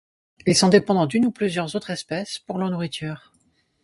[0.47, 3.31] Ils sont dépendants d'une ou plusieurs autres espèces pour leur nourriture.